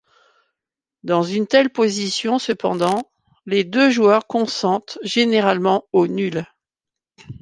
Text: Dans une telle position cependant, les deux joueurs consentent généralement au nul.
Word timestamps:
Dans 1.03 1.21
une 1.21 1.45
telle 1.45 1.69
position 1.69 2.39
cependant, 2.39 3.11
les 3.45 3.63
deux 3.63 3.91
joueurs 3.91 4.25
consentent 4.25 4.97
généralement 5.03 5.85
au 5.93 6.07
nul. 6.07 6.43